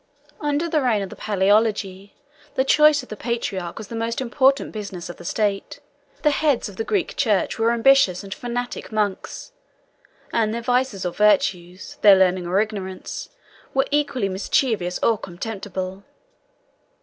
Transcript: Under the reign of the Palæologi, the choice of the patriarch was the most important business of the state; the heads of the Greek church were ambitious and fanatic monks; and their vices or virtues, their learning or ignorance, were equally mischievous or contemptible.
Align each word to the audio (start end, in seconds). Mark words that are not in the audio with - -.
Under 0.39 0.67
the 0.67 0.81
reign 0.81 1.03
of 1.03 1.11
the 1.11 1.15
Palæologi, 1.15 2.13
the 2.55 2.63
choice 2.65 3.03
of 3.03 3.09
the 3.09 3.15
patriarch 3.15 3.77
was 3.77 3.89
the 3.89 3.95
most 3.95 4.19
important 4.19 4.71
business 4.71 5.09
of 5.11 5.17
the 5.17 5.23
state; 5.23 5.79
the 6.23 6.31
heads 6.31 6.67
of 6.67 6.77
the 6.77 6.83
Greek 6.83 7.15
church 7.15 7.59
were 7.59 7.71
ambitious 7.71 8.23
and 8.23 8.33
fanatic 8.33 8.91
monks; 8.91 9.51
and 10.33 10.55
their 10.55 10.61
vices 10.63 11.05
or 11.05 11.13
virtues, 11.13 11.99
their 12.01 12.15
learning 12.15 12.47
or 12.47 12.59
ignorance, 12.59 13.29
were 13.75 13.85
equally 13.91 14.27
mischievous 14.27 14.97
or 15.03 15.19
contemptible. 15.19 16.03